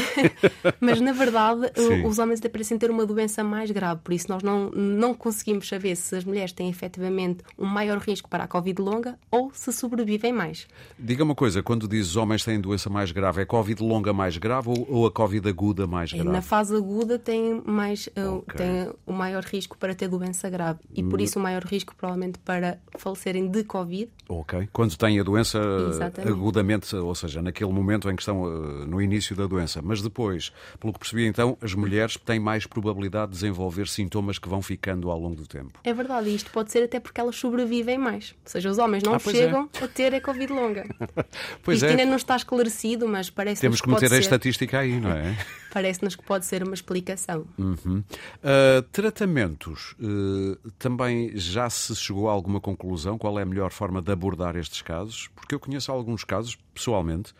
mas 0.79 1.01
na 1.01 1.11
verdade 1.11 1.71
Sim. 1.75 2.05
os 2.05 2.19
homens 2.19 2.39
até 2.39 2.49
parecem 2.49 2.77
ter 2.77 2.91
uma 2.91 3.05
doença 3.05 3.43
mais 3.43 3.71
grave, 3.71 4.01
por 4.03 4.13
isso 4.13 4.27
nós 4.29 4.43
não, 4.43 4.69
não 4.71 5.13
conseguimos 5.13 5.67
saber 5.67 5.95
se 5.95 6.15
as 6.15 6.23
mulheres 6.23 6.51
têm 6.51 6.69
efetivamente 6.69 7.43
um 7.57 7.65
maior 7.65 7.97
risco 7.97 8.29
para 8.29 8.43
a 8.43 8.47
Covid 8.47 8.81
longa 8.81 9.17
ou 9.29 9.51
se 9.53 9.71
sobrevivem 9.71 10.31
mais. 10.31 10.67
Diga 10.97 11.23
uma 11.23 11.35
coisa, 11.35 11.63
quando 11.63 11.87
dizes 11.87 12.15
homens 12.15 12.43
têm 12.43 12.59
doença 12.59 12.89
mais 12.89 13.11
grave, 13.11 13.41
é 13.41 13.45
Covid 13.45 13.81
longa 13.81 14.13
mais 14.13 14.37
grave 14.37 14.69
ou, 14.69 14.87
ou 14.89 15.05
a 15.07 15.11
Covid 15.11 15.49
aguda 15.49 15.87
mais 15.87 16.11
grave? 16.11 16.29
Na 16.29 16.41
fase 16.41 16.75
aguda 16.75 17.17
tem, 17.17 17.61
mais, 17.65 18.07
uh, 18.07 18.37
okay. 18.37 18.57
tem 18.57 18.93
o 19.05 19.13
maior 19.13 19.43
risco 19.43 19.77
para 19.77 19.95
ter 19.95 20.07
doença 20.07 20.49
grave 20.49 20.79
e 20.93 21.03
por 21.03 21.19
hum. 21.19 21.23
isso 21.23 21.39
o 21.39 21.41
maior 21.41 21.63
risco 21.63 21.95
provavelmente 21.95 22.37
para 22.39 22.77
falecer 22.97 23.30
serem 23.31 23.47
de 23.47 23.63
Covid. 23.63 24.09
Ok. 24.27 24.67
Quando 24.73 24.97
têm 24.97 25.19
a 25.19 25.23
doença 25.23 25.57
Exatamente. 25.89 26.33
agudamente, 26.33 26.95
ou 26.95 27.15
seja, 27.15 27.41
naquele 27.41 27.71
momento 27.71 28.09
em 28.09 28.15
que 28.15 28.21
estão 28.21 28.43
uh, 28.43 28.85
no 28.85 29.01
início 29.01 29.35
da 29.35 29.47
doença. 29.47 29.81
Mas 29.81 30.01
depois, 30.01 30.51
pelo 30.79 30.91
que 30.91 30.99
percebi 30.99 31.25
então, 31.25 31.57
as 31.61 31.73
mulheres 31.73 32.17
têm 32.17 32.39
mais 32.39 32.65
probabilidade 32.65 33.31
de 33.31 33.37
desenvolver 33.37 33.87
sintomas 33.87 34.37
que 34.37 34.49
vão 34.49 34.61
ficando 34.61 35.09
ao 35.09 35.19
longo 35.19 35.35
do 35.35 35.47
tempo. 35.47 35.79
É 35.83 35.93
verdade, 35.93 36.29
e 36.29 36.35
isto 36.35 36.51
pode 36.51 36.71
ser 36.71 36.83
até 36.83 36.99
porque 36.99 37.21
elas 37.21 37.35
sobrevivem 37.37 37.97
mais. 37.97 38.35
Ou 38.43 38.51
seja, 38.51 38.69
os 38.69 38.77
homens 38.77 39.03
não 39.03 39.13
Ah, 39.13 39.19
pois 39.19 39.35
chegam 39.35 39.69
a 39.81 39.87
ter 39.87 40.13
a 40.13 40.21
Covid 40.21 40.51
longa. 40.51 40.85
Pois 41.63 41.77
isto 41.77 41.85
é. 41.85 41.91
ainda 41.91 42.05
não 42.05 42.15
está 42.15 42.35
esclarecido, 42.35 43.07
mas 43.07 43.29
parece-nos 43.29 43.61
Temos 43.61 43.81
que 43.81 43.89
meter 43.89 44.11
a 44.13 44.17
estatística 44.17 44.79
aí, 44.79 44.99
não 44.99 45.11
é? 45.11 45.37
Parece-nos 45.71 46.15
que 46.15 46.23
pode 46.23 46.45
ser 46.45 46.63
uma 46.63 46.73
explicação. 46.73 47.45
Uhum. 47.57 48.03
Uh, 48.43 48.81
tratamentos. 48.91 49.95
uh, 49.99 50.57
também 50.77 51.31
já 51.35 51.69
se 51.69 51.95
chegou 51.95 52.29
a 52.29 52.31
alguma 52.31 52.59
conclusão? 52.59 53.17
Qual 53.21 53.37
é 53.37 53.43
a 53.43 53.45
melhor 53.45 53.69
forma 53.71 54.01
de 54.01 54.11
abordar 54.11 54.55
estes 54.55 54.81
casos? 54.81 55.29
Porque 55.35 55.53
eu 55.53 55.59
conheço 55.59 55.91
alguns 55.91 56.23
casos, 56.23 56.57
pessoalmente, 56.73 57.35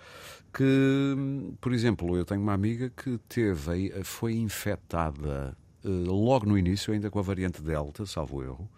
que, 0.54 1.18
por 1.60 1.74
exemplo, 1.74 2.16
eu 2.16 2.24
tenho 2.24 2.40
uma 2.40 2.54
amiga 2.54 2.92
que 2.92 3.18
teve, 3.28 3.92
foi 4.04 4.36
infectada. 4.36 5.58
uh, 5.84 5.90
Logo 5.90 6.46
no 6.46 6.56
início, 6.56 6.94
ainda 6.94 7.10
com 7.10 7.18
a 7.18 7.24
variante 7.24 7.64
Delta, 7.64 8.06
salvo 8.06 8.44
erro, 8.44 8.70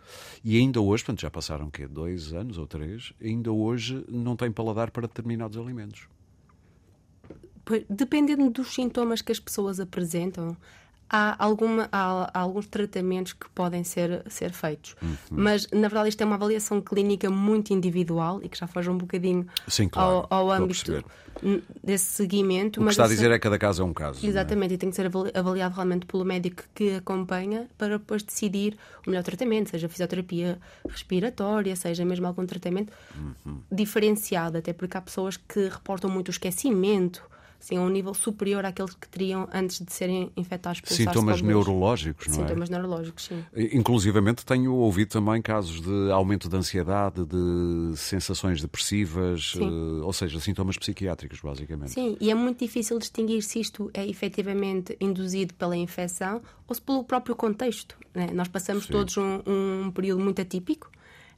e 0.45 0.57
ainda 0.57 0.79
hoje, 0.79 1.03
portanto 1.03 1.23
já 1.23 1.29
passaram 1.29 1.69
quê? 1.69 1.87
dois 1.89 2.31
anos 2.31 2.57
ou 2.57 2.65
três, 2.65 3.11
ainda 3.21 3.51
hoje 3.51 4.05
não 4.07 4.37
tem 4.37 4.49
paladar 4.49 4.89
para 4.89 5.05
determinados 5.05 5.57
alimentos. 5.57 6.07
Dependendo 7.89 8.49
dos 8.49 8.73
sintomas 8.73 9.21
que 9.21 9.33
as 9.33 9.41
pessoas 9.41 9.77
apresentam, 9.77 10.55
há, 11.15 11.35
alguma, 11.37 11.87
há, 11.91 12.31
há 12.33 12.39
alguns 12.39 12.65
tratamentos 12.65 13.33
que 13.33 13.47
podem 13.51 13.83
ser, 13.83 14.23
ser 14.27 14.51
feitos. 14.51 14.95
Uhum. 14.99 15.15
Mas, 15.29 15.67
na 15.71 15.81
verdade, 15.87 16.09
isto 16.09 16.21
é 16.21 16.25
uma 16.25 16.35
avaliação 16.35 16.81
clínica 16.81 17.29
muito 17.29 17.71
individual 17.71 18.39
e 18.41 18.49
que 18.49 18.57
já 18.57 18.65
foge 18.65 18.89
um 18.89 18.97
bocadinho 18.97 19.45
Sim, 19.67 19.87
claro, 19.87 20.25
ao, 20.31 20.39
ao 20.39 20.51
âmbito 20.51 21.03
desse 21.83 22.05
seguimento. 22.05 22.81
O 22.81 22.85
que 22.85 22.89
está 22.91 23.05
a 23.05 23.07
dizer 23.07 23.29
é 23.29 23.35
que 23.35 23.41
cada 23.43 23.59
caso 23.59 23.83
é 23.83 23.85
um 23.85 23.93
caso. 23.93 24.25
é? 24.25 24.29
Exatamente, 24.29 24.73
e 24.73 24.77
tem 24.77 24.89
que 24.89 24.95
ser 24.95 25.05
avali- 25.05 25.31
avaliado 25.35 25.75
realmente 25.75 26.05
pelo 26.07 26.25
médico 26.25 26.63
que 26.73 26.95
acompanha 26.95 27.67
para 27.77 27.97
depois 27.99 28.23
decidir 28.23 28.75
o 29.05 29.09
melhor 29.11 29.23
tratamento, 29.23 29.69
seja 29.69 29.87
fisioterapia 29.87 30.57
respiratória, 30.87 31.75
seja 31.75 32.03
mesmo 32.03 32.25
algum 32.25 32.45
tratamento 32.45 32.91
Uhum. 33.15 33.61
diferenciado, 33.71 34.57
até 34.57 34.73
porque 34.73 34.97
há 34.97 35.01
pessoas 35.01 35.37
que 35.37 35.67
reportam 35.67 36.09
muito 36.09 36.29
o 36.29 36.31
esquecimento, 36.31 37.21
assim, 37.63 37.77
a 37.77 37.81
um 37.81 37.89
nível 37.89 38.13
superior 38.13 38.65
àqueles 38.65 38.93
que 38.93 39.07
teriam 39.07 39.47
antes 39.53 39.79
de 39.79 39.91
serem 39.91 40.29
infectados 40.35 40.81
pelo 40.81 40.95
Sintomas 40.95 41.39
SARS-CoV-2. 41.39 41.45
neurológicos, 41.47 42.27
não 42.27 42.35
é? 42.35 42.47
Sintomas 42.47 42.69
neurológicos, 42.69 43.23
sim. 43.25 43.43
Inclusivamente 43.71 44.45
tenho 44.45 44.73
ouvido 44.75 45.09
também 45.09 45.41
casos 45.41 45.79
de 45.81 46.11
aumento 46.11 46.49
de 46.49 46.55
ansiedade, 46.57 47.25
de 47.25 47.97
sensações 47.97 48.61
depressivas, 48.61 49.53
Sim. 49.53 49.65
eh, 49.99 50.03
ou 50.03 50.11
seja, 50.11 50.39
sintomas 50.41 50.77
psiquiátricos, 50.77 51.39
basicamente. 51.39 51.91
Sim, 51.91 52.17
e 52.19 52.29
é 52.29 52.35
muito 52.35 52.59
difícil 52.59 52.99
distinguir 52.99 53.41
se 53.43 53.59
isto 53.61 53.89
é 53.93 54.05
efetivamente 54.05 54.97
induzido 54.99 55.53
pela 55.53 55.77
infecção 55.77 56.41
ou 56.67 56.75
se 56.75 56.81
pelo 56.81 57.03
próprio 57.03 57.35
contexto. 57.35 57.97
né? 58.13 58.27
Nós 58.33 58.49
passamos 58.49 58.85
Sim. 58.85 58.91
todos 58.91 59.15
um, 59.17 59.41
um 59.47 59.91
período 59.91 60.21
muito 60.21 60.41
atípico 60.41 60.91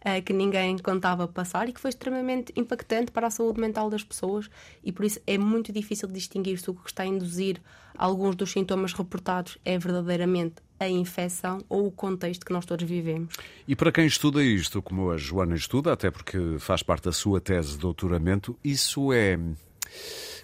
eh, 0.05 0.21
que 0.21 0.31
ninguém 0.31 0.77
contava 0.77 1.27
passar 1.27 1.67
e 1.67 1.73
que 1.73 1.81
foi 1.81 1.89
extremamente 1.89 2.53
impactante 2.55 3.11
para 3.11 3.25
a 3.25 3.31
saúde 3.31 3.59
mental 3.59 3.89
das 3.89 4.03
pessoas 4.03 4.47
e 4.83 4.91
por 4.91 5.03
isso 5.03 5.19
é 5.25 5.35
muito 5.35 5.73
difícil 5.73 6.07
distinguir 6.07 6.59
se 6.59 6.69
o 6.69 6.75
que 6.75 6.87
está 6.87 7.01
a 7.01 7.07
induzir 7.07 7.59
alguns 7.97 8.35
dos 8.35 8.51
sintomas 8.51 8.93
reportados 8.93 9.57
é 9.65 9.79
verdadeiramente 9.79 10.55
a 10.79 10.87
infecção 10.87 11.57
ou 11.67 11.87
o 11.87 11.91
contexto 11.91 12.45
que 12.45 12.53
nós 12.53 12.65
todos 12.65 12.87
vivemos. 12.87 13.33
E 13.67 13.75
para 13.75 13.91
quem 13.91 14.05
estuda 14.05 14.43
isto, 14.43 14.79
como 14.79 15.09
a 15.09 15.17
Joana 15.17 15.55
estuda, 15.55 15.91
até 15.91 16.11
porque 16.11 16.37
faz 16.59 16.83
parte 16.83 17.05
da 17.05 17.11
sua 17.11 17.41
tese 17.41 17.71
de 17.71 17.79
doutoramento, 17.79 18.55
isso 18.63 19.11
é. 19.11 19.39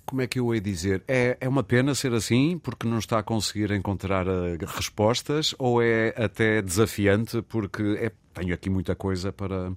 Como 0.06 0.22
é 0.22 0.28
que 0.28 0.40
eu 0.40 0.54
ia 0.54 0.60
dizer? 0.60 1.04
É, 1.08 1.38
é 1.40 1.48
uma 1.48 1.64
pena 1.64 1.96
ser 1.96 2.14
assim 2.14 2.60
porque 2.62 2.86
não 2.88 3.00
está 3.00 3.20
a 3.20 3.24
conseguir 3.24 3.72
encontrar 3.72 4.28
eh, 4.28 4.58
respostas 4.68 5.56
ou 5.58 5.82
é 5.82 6.14
até 6.18 6.62
desafiante 6.62 7.42
porque 7.44 7.82
é, 8.00 8.12
tenho 8.34 8.54
aqui 8.54 8.70
muita 8.70 8.94
coisa 8.96 9.32
para, 9.32 9.72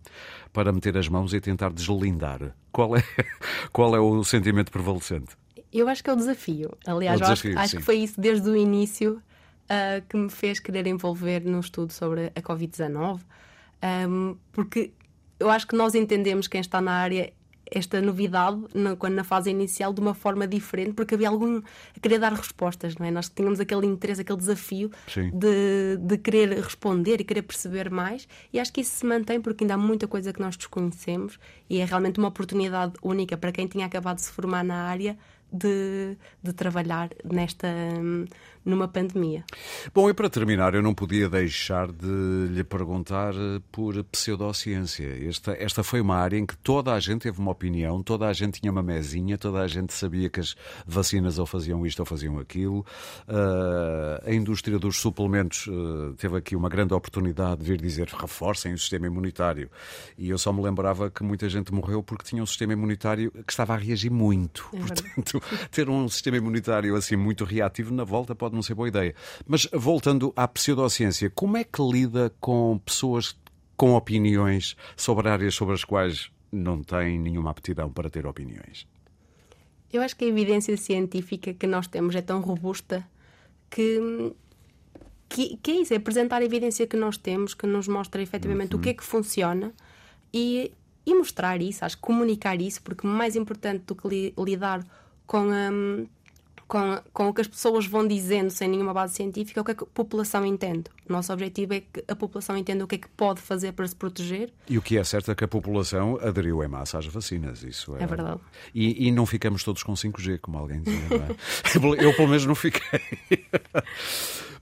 para 0.52 0.72
meter 0.72 0.96
as 0.98 1.08
mãos 1.08 1.32
e 1.34 1.40
tentar 1.40 1.72
deslindar? 1.72 2.54
Qual 2.72 2.96
é, 2.96 3.02
qual 3.72 3.94
é 3.94 4.00
o 4.00 4.24
sentimento 4.24 4.72
prevalecente? 4.72 5.36
Eu 5.72 5.88
acho 5.88 6.02
que 6.02 6.10
é 6.10 6.12
o 6.12 6.16
desafio. 6.16 6.76
Aliás, 6.86 7.20
É 7.20 7.24
o 7.24 7.26
acho- 7.26 7.42
desafio, 7.42 7.58
acho, 7.60 7.70
sim. 7.72 7.76
que 7.78 7.82
foi 7.84 7.96
isso 7.98 8.20
desde 8.20 8.48
o 8.48 8.56
início 8.56 9.22
ah, 9.68 10.00
que 10.08 10.16
me 10.16 10.30
fez 10.30 10.58
querer 10.58 10.86
envolver 10.86 11.40
num 11.44 11.60
estudo 11.60 11.92
sobre 11.92 12.26
a 12.34 12.40
Covid-19, 12.42 13.20
Ahm, 13.82 14.36
porque 14.52 14.92
eu 15.38 15.50
acho 15.50 15.66
que 15.66 15.76
nós 15.76 15.94
entendemos 15.94 16.48
quem 16.48 16.60
está 16.60 16.80
na 16.80 16.92
área 16.92 17.32
esta 17.70 18.00
novidade 18.00 18.62
na, 18.74 18.96
quando 18.96 19.14
na 19.14 19.24
fase 19.24 19.50
inicial 19.50 19.92
de 19.92 20.00
uma 20.00 20.14
forma 20.14 20.46
diferente, 20.46 20.92
porque 20.92 21.14
havia 21.14 21.28
algum 21.28 21.58
a 21.58 22.00
querer 22.00 22.18
dar 22.18 22.32
respostas, 22.32 22.96
não 22.96 23.06
é? 23.06 23.10
Nós 23.10 23.28
tínhamos 23.28 23.60
aquele 23.60 23.86
interesse, 23.86 24.20
aquele 24.20 24.38
desafio 24.38 24.90
Sim. 25.08 25.30
de, 25.30 25.96
de 26.00 26.18
querer 26.18 26.60
responder 26.60 27.20
e 27.20 27.24
querer 27.24 27.42
perceber 27.42 27.90
mais, 27.90 28.28
e 28.52 28.60
acho 28.60 28.72
que 28.72 28.80
isso 28.80 28.96
se 28.96 29.06
mantém 29.06 29.40
porque 29.40 29.64
ainda 29.64 29.74
há 29.74 29.78
muita 29.78 30.06
coisa 30.06 30.32
que 30.32 30.40
nós 30.40 30.56
desconhecemos 30.56 31.38
e 31.68 31.80
é 31.80 31.84
realmente 31.84 32.18
uma 32.18 32.28
oportunidade 32.28 32.94
única 33.02 33.36
para 33.36 33.52
quem 33.52 33.66
tinha 33.66 33.86
acabado 33.86 34.16
de 34.16 34.22
se 34.22 34.32
formar 34.32 34.64
na 34.64 34.84
área 34.84 35.16
de, 35.54 36.16
de 36.42 36.52
trabalhar 36.52 37.10
nesta 37.24 37.68
numa 38.64 38.88
pandemia. 38.88 39.44
Bom, 39.94 40.08
e 40.08 40.14
para 40.14 40.30
terminar, 40.30 40.74
eu 40.74 40.82
não 40.82 40.94
podia 40.94 41.28
deixar 41.28 41.92
de 41.92 42.48
lhe 42.50 42.64
perguntar 42.64 43.34
eh, 43.34 43.60
por 43.70 44.02
pseudociência. 44.04 45.06
Esta, 45.28 45.52
esta 45.52 45.82
foi 45.82 46.00
uma 46.00 46.16
área 46.16 46.38
em 46.38 46.46
que 46.46 46.56
toda 46.56 46.94
a 46.94 46.98
gente 46.98 47.22
teve 47.22 47.38
uma 47.38 47.50
opinião, 47.50 48.02
toda 48.02 48.26
a 48.26 48.32
gente 48.32 48.60
tinha 48.60 48.72
uma 48.72 48.82
mesinha, 48.82 49.36
toda 49.36 49.60
a 49.60 49.66
gente 49.66 49.92
sabia 49.92 50.30
que 50.30 50.40
as 50.40 50.56
vacinas 50.86 51.38
ou 51.38 51.44
faziam 51.44 51.86
isto 51.86 52.00
ou 52.00 52.06
faziam 52.06 52.38
aquilo. 52.38 52.86
Ah, 53.28 54.22
a 54.24 54.32
indústria 54.32 54.78
dos 54.78 54.96
suplementos 54.96 55.66
eh, 55.68 56.14
teve 56.16 56.38
aqui 56.38 56.56
uma 56.56 56.70
grande 56.70 56.94
oportunidade 56.94 57.60
de 57.60 57.66
vir 57.66 57.80
dizer 57.80 58.08
reforcem 58.08 58.72
o 58.72 58.78
sistema 58.78 59.06
imunitário. 59.06 59.70
E 60.16 60.30
eu 60.30 60.38
só 60.38 60.52
me 60.52 60.62
lembrava 60.62 61.10
que 61.10 61.22
muita 61.22 61.48
gente 61.50 61.72
morreu 61.72 62.02
porque 62.02 62.24
tinha 62.24 62.42
um 62.42 62.46
sistema 62.46 62.72
imunitário 62.72 63.30
que 63.30 63.52
estava 63.52 63.74
a 63.74 63.76
reagir 63.76 64.10
muito. 64.10 64.66
É. 64.72 64.78
Portanto, 64.78 65.42
ter 65.70 65.88
um 65.88 66.08
sistema 66.08 66.36
imunitário 66.36 66.96
assim 66.96 67.16
muito 67.16 67.44
reativo 67.44 67.92
na 67.92 68.04
volta 68.04 68.34
pode 68.34 68.54
não 68.54 68.62
ser 68.62 68.74
boa 68.74 68.88
ideia. 68.88 69.14
Mas 69.46 69.68
voltando 69.72 70.32
à 70.36 70.46
pseudociência, 70.48 71.30
como 71.30 71.56
é 71.56 71.64
que 71.64 71.82
lida 71.82 72.32
com 72.40 72.78
pessoas 72.78 73.36
com 73.76 73.94
opiniões 73.94 74.76
sobre 74.96 75.28
áreas 75.28 75.54
sobre 75.54 75.74
as 75.74 75.84
quais 75.84 76.30
não 76.52 76.82
têm 76.82 77.18
nenhuma 77.18 77.50
aptidão 77.50 77.90
para 77.90 78.08
ter 78.08 78.26
opiniões? 78.26 78.86
Eu 79.92 80.02
acho 80.02 80.16
que 80.16 80.24
a 80.24 80.28
evidência 80.28 80.76
científica 80.76 81.52
que 81.54 81.66
nós 81.66 81.86
temos 81.86 82.14
é 82.14 82.22
tão 82.22 82.40
robusta 82.40 83.04
que, 83.70 84.32
que, 85.28 85.56
que 85.56 85.70
é 85.70 85.80
isso, 85.82 85.92
é 85.94 85.96
apresentar 85.96 86.42
a 86.42 86.44
evidência 86.44 86.86
que 86.86 86.96
nós 86.96 87.16
temos, 87.16 87.54
que 87.54 87.66
nos 87.66 87.88
mostra 87.88 88.22
efetivamente 88.22 88.76
o 88.76 88.78
que 88.78 88.90
é 88.90 88.94
que 88.94 89.04
funciona 89.04 89.72
e, 90.32 90.72
e 91.06 91.14
mostrar 91.14 91.60
isso, 91.60 91.84
acho 91.84 91.96
que 91.96 92.02
comunicar 92.02 92.60
isso, 92.60 92.82
porque 92.82 93.06
mais 93.06 93.36
importante 93.36 93.84
do 93.86 93.94
que 93.94 94.08
li- 94.08 94.34
lidar 94.38 94.84
com, 95.26 95.46
hum, 95.48 96.06
com, 96.66 97.00
com 97.12 97.28
o 97.28 97.34
que 97.34 97.40
as 97.40 97.46
pessoas 97.46 97.86
vão 97.86 98.06
dizendo 98.06 98.50
sem 98.50 98.68
nenhuma 98.68 98.92
base 98.92 99.14
científica, 99.14 99.60
é 99.60 99.62
o 99.62 99.64
que 99.64 99.72
a 99.72 99.74
população 99.74 100.44
entende. 100.44 100.84
O 101.08 101.12
nosso 101.12 101.32
objetivo 101.32 101.74
é 101.74 101.80
que 101.80 102.04
a 102.08 102.16
população 102.16 102.56
entenda 102.56 102.84
o 102.84 102.86
que 102.88 102.96
é 102.96 102.98
que 102.98 103.08
pode 103.08 103.40
fazer 103.40 103.72
para 103.72 103.86
se 103.86 103.94
proteger. 103.94 104.52
E 104.68 104.78
o 104.78 104.82
que 104.82 104.96
é 104.96 105.04
certo 105.04 105.30
é 105.30 105.34
que 105.34 105.44
a 105.44 105.48
população 105.48 106.18
aderiu 106.22 106.62
em 106.62 106.68
massa 106.68 106.98
às 106.98 107.06
vacinas. 107.06 107.62
Isso 107.62 107.96
é, 107.96 108.02
É 108.02 108.06
verdade. 108.06 108.40
E, 108.74 109.08
e 109.08 109.12
não 109.12 109.26
ficamos 109.26 109.62
todos 109.62 109.82
com 109.82 109.92
5G, 109.92 110.38
como 110.40 110.58
alguém 110.58 110.82
dizia. 110.82 111.18
Não 111.18 111.96
é? 111.96 112.02
Eu, 112.04 112.14
pelo 112.14 112.28
menos, 112.28 112.46
não 112.46 112.54
fiquei. 112.54 113.00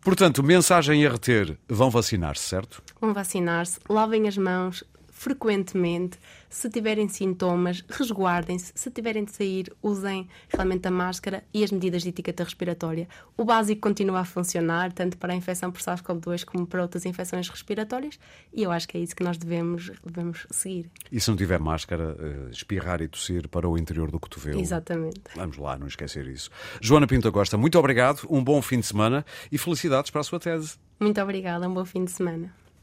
Portanto, 0.03 0.43
mensagem 0.43 1.07
a 1.07 1.11
reter: 1.11 1.57
vão 1.69 1.89
vacinar-se, 1.89 2.43
certo? 2.43 2.83
Vão 3.01 3.15
vacinar-se, 3.15 3.79
lavem 3.89 4.27
as 4.27 4.37
mãos 4.37 4.85
frequentemente. 5.23 6.19
Se 6.51 6.69
tiverem 6.69 7.09
sintomas, 7.09 7.85
resguardem-se. 7.89 8.73
Se 8.75 8.91
tiverem 8.91 9.25
de 9.25 9.31
sair, 9.31 9.73
usem 9.81 10.29
realmente 10.49 10.89
a 10.89 10.91
máscara 10.91 11.45
e 11.55 11.63
as 11.63 11.71
medidas 11.71 12.03
de 12.03 12.09
etiqueta 12.09 12.43
respiratória. 12.43 13.09
O 13.37 13.45
básico 13.45 13.81
continua 13.81 14.21
a 14.21 14.25
funcionar, 14.25 14.93
tanto 14.93 15.17
para 15.17 15.33
a 15.33 15.37
infecção 15.37 15.71
por 15.71 15.81
SARS-CoV-2 15.81 16.45
como 16.45 16.67
para 16.67 16.83
outras 16.83 17.07
infecções 17.07 17.49
respiratórias, 17.49 18.19
e 18.53 18.65
eu 18.65 18.73
acho 18.73 18.89
que 18.89 18.99
é 18.99 19.01
isso 19.01 19.15
que 19.15 19.23
nós 19.23 19.39
devemos, 19.39 19.93
devemos 20.05 20.45
seguir. 20.51 20.91
E 21.11 21.21
se 21.21 21.31
não 21.31 21.37
tiver 21.37 21.61
máscara, 21.61 22.17
eh, 22.19 22.51
espirrar 22.51 23.01
e 23.01 23.07
tossir 23.07 23.49
para 23.49 23.69
o 23.69 23.79
interior 23.79 24.11
do 24.11 24.19
cotovelo. 24.19 24.61
Exatamente. 24.61 25.21
Vamos 25.37 25.57
lá, 25.57 25.79
não 25.79 25.87
esquecer 25.87 26.27
isso. 26.27 26.51
Joana 26.81 27.07
Pinto 27.07 27.31
Costa, 27.31 27.57
muito 27.57 27.79
obrigado, 27.79 28.27
um 28.29 28.43
bom 28.43 28.61
fim 28.61 28.81
de 28.81 28.87
semana 28.87 29.25
e 29.53 29.57
felicidades 29.57 30.11
para 30.11 30.21
a 30.21 30.25
sua 30.25 30.41
tese. 30.41 30.77
Muito 30.99 31.21
obrigada, 31.21 31.69
um 31.69 31.75
bom 31.75 31.85
fim 31.85 32.05
de 32.05 32.11
semana. 32.11 32.53